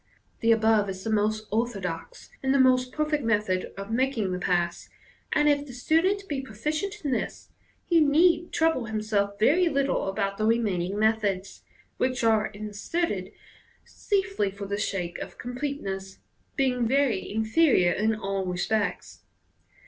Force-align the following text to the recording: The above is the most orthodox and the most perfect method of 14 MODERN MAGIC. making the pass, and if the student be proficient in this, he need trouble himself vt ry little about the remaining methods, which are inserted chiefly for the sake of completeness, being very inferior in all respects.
The 0.39 0.51
above 0.51 0.89
is 0.89 1.03
the 1.03 1.11
most 1.11 1.45
orthodox 1.51 2.31
and 2.41 2.51
the 2.55 2.59
most 2.59 2.91
perfect 2.91 3.23
method 3.23 3.65
of 3.65 3.73
14 3.75 3.75
MODERN 3.81 3.95
MAGIC. 3.95 4.09
making 4.15 4.31
the 4.31 4.39
pass, 4.39 4.89
and 5.31 5.47
if 5.47 5.67
the 5.67 5.73
student 5.73 6.27
be 6.27 6.41
proficient 6.41 7.05
in 7.05 7.11
this, 7.11 7.49
he 7.85 7.99
need 8.01 8.51
trouble 8.51 8.85
himself 8.85 9.37
vt 9.37 9.57
ry 9.67 9.71
little 9.71 10.07
about 10.09 10.39
the 10.39 10.47
remaining 10.47 10.97
methods, 10.97 11.61
which 11.97 12.23
are 12.23 12.47
inserted 12.47 13.31
chiefly 14.09 14.49
for 14.49 14.65
the 14.65 14.79
sake 14.79 15.19
of 15.19 15.37
completeness, 15.37 16.17
being 16.55 16.87
very 16.87 17.31
inferior 17.31 17.91
in 17.91 18.15
all 18.15 18.43
respects. 18.45 19.21